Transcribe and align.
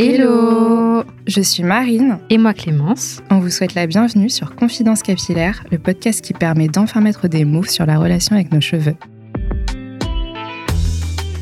Hello 0.00 1.02
Je 1.26 1.40
suis 1.40 1.64
Marine. 1.64 2.20
Et 2.30 2.38
moi 2.38 2.54
Clémence. 2.54 3.20
On 3.30 3.40
vous 3.40 3.50
souhaite 3.50 3.74
la 3.74 3.88
bienvenue 3.88 4.30
sur 4.30 4.54
Confidence 4.54 5.02
Capillaire, 5.02 5.64
le 5.72 5.78
podcast 5.78 6.24
qui 6.24 6.34
permet 6.34 6.68
d'enfin 6.68 7.00
mettre 7.00 7.26
des 7.26 7.44
mots 7.44 7.64
sur 7.64 7.84
la 7.84 7.98
relation 7.98 8.36
avec 8.36 8.52
nos 8.52 8.60
cheveux. 8.60 8.94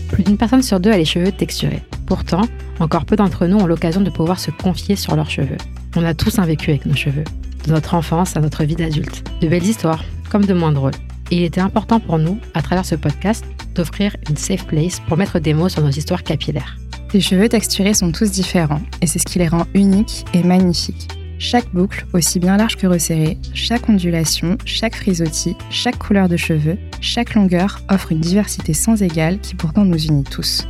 Plus 0.08 0.25
d'une 0.25 0.39
personne 0.39 0.62
sur 0.62 0.80
deux 0.80 0.90
a 0.90 0.96
les 0.96 1.04
cheveux 1.04 1.32
texturés. 1.32 1.82
Pourtant, 2.07 2.40
encore 2.80 3.04
peu 3.04 3.14
d'entre 3.14 3.46
nous 3.46 3.58
ont 3.58 3.66
l'occasion 3.66 4.00
de 4.00 4.08
pouvoir 4.08 4.40
se 4.40 4.50
confier 4.50 4.96
sur 4.96 5.16
leurs 5.16 5.29
cheveux. 5.29 5.59
On 5.95 6.02
a 6.02 6.14
tous 6.14 6.38
un 6.38 6.46
vécu 6.46 6.70
avec 6.70 6.86
nos 6.86 6.96
cheveux, 6.96 7.25
de 7.66 7.73
notre 7.73 7.93
enfance 7.93 8.38
à 8.38 8.41
notre 8.41 8.64
vie 8.64 8.77
d'adulte. 8.77 9.23
De 9.43 9.48
belles 9.48 9.66
histoires, 9.66 10.02
comme 10.30 10.46
de 10.46 10.54
moins 10.54 10.73
drôles. 10.73 10.96
Et 11.30 11.36
il 11.36 11.43
était 11.43 11.61
important 11.61 12.00
pour 12.00 12.18
nous, 12.18 12.38
à 12.54 12.63
travers 12.63 12.86
ce 12.86 12.94
podcast, 12.94 13.44
d'offrir 13.75 14.16
une 14.30 14.38
safe 14.38 14.66
place 14.66 15.00
pour 15.08 15.18
mettre 15.18 15.41
des 15.41 15.52
mots 15.52 15.68
sur 15.68 15.82
nos 15.82 15.91
histoires 15.91 16.22
capillaires. 16.22 16.79
Les 17.16 17.22
cheveux 17.22 17.48
texturés 17.48 17.94
sont 17.94 18.12
tous 18.12 18.30
différents 18.30 18.82
et 19.00 19.06
c'est 19.06 19.18
ce 19.18 19.24
qui 19.24 19.38
les 19.38 19.48
rend 19.48 19.64
uniques 19.72 20.26
et 20.34 20.43
magnifiques. 20.43 21.08
Chaque 21.38 21.72
boucle, 21.72 22.04
aussi 22.12 22.38
bien 22.38 22.58
large 22.58 22.76
que 22.76 22.86
resserrée, 22.86 23.38
chaque 23.54 23.88
ondulation, 23.88 24.58
chaque 24.66 24.94
frisottis, 24.94 25.57
chaque 25.71 25.96
couleur 25.96 26.29
de 26.29 26.36
cheveux, 26.36 26.76
chaque 27.00 27.32
longueur 27.32 27.80
offre 27.88 28.12
une 28.12 28.21
diversité 28.21 28.74
sans 28.74 29.02
égale 29.02 29.40
qui 29.40 29.54
pourtant 29.54 29.86
nous 29.86 29.96
unit 29.96 30.24
tous. 30.24 30.68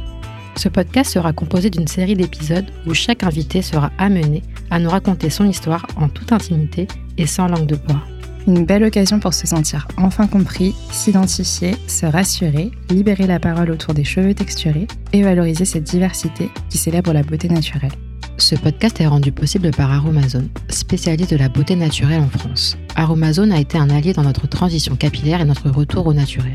Ce 0.55 0.69
podcast 0.69 1.15
sera 1.15 1.33
composé 1.33 1.69
d'une 1.69 1.89
série 1.89 2.15
d'épisodes 2.15 2.71
où 2.87 2.95
chaque 2.95 3.25
invité 3.25 3.61
sera 3.61 3.91
amené 3.99 4.45
à 4.71 4.79
nous 4.79 4.89
raconter 4.89 5.31
son 5.31 5.49
histoire 5.49 5.85
en 5.97 6.09
toute 6.09 6.31
intimité 6.31 6.87
et 7.19 7.27
sans 7.27 7.49
langue 7.49 7.67
de 7.67 7.75
bois. 7.75 8.05
Une 8.47 8.65
belle 8.65 8.85
occasion 8.85 9.19
pour 9.19 9.35
se 9.35 9.45
sentir 9.45 9.89
enfin 9.97 10.29
compris, 10.29 10.73
s'identifier, 10.93 11.75
se 11.89 12.07
rassurer, 12.07 12.71
libérer 12.91 13.27
la 13.27 13.41
parole 13.41 13.73
autour 13.73 13.93
des 13.93 14.05
cheveux 14.05 14.35
texturés 14.35 14.87
et 15.13 15.23
valoriser 15.23 15.65
cette 15.65 15.83
diversité 15.83 16.49
qui 16.71 16.79
célèbre 16.79 17.13
la 17.13 17.25
beauté 17.25 17.49
naturelle. 17.49 17.91
Ce 18.39 18.55
podcast 18.55 19.01
est 19.01 19.07
rendu 19.09 19.33
possible 19.33 19.73
par 19.73 19.91
Aromazone, 19.91 20.49
spécialiste 20.69 21.33
de 21.33 21.39
la 21.39 21.49
beauté 21.49 21.75
naturelle 21.75 22.21
en 22.21 22.29
France. 22.29 22.77
Aromazone 22.95 23.51
a 23.51 23.59
été 23.59 23.79
un 23.79 23.91
allié 23.91 24.13
dans 24.13 24.23
notre 24.23 24.47
transition 24.47 24.95
capillaire 24.95 25.41
et 25.41 25.45
notre 25.45 25.69
retour 25.69 26.07
au 26.07 26.15
naturel. 26.15 26.55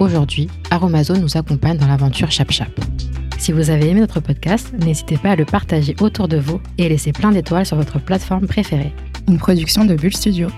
Aujourd'hui, 0.00 0.48
Aromazone 0.72 1.20
nous 1.20 1.36
accompagne 1.36 1.78
dans 1.78 1.86
l'aventure 1.86 2.32
Chap 2.32 2.50
Chap. 2.50 2.80
Si 3.38 3.52
vous 3.52 3.70
avez 3.70 3.90
aimé 3.90 4.00
notre 4.00 4.18
podcast, 4.18 4.72
n'hésitez 4.76 5.16
pas 5.16 5.30
à 5.30 5.36
le 5.36 5.44
partager 5.44 5.94
autour 6.00 6.26
de 6.26 6.38
vous 6.38 6.60
et 6.78 6.88
laisser 6.88 7.12
plein 7.12 7.30
d'étoiles 7.30 7.66
sur 7.66 7.76
votre 7.76 8.00
plateforme 8.00 8.48
préférée. 8.48 8.92
Une 9.28 9.38
production 9.38 9.84
de 9.84 9.94
Bulle 9.94 10.16
Studio. 10.16 10.48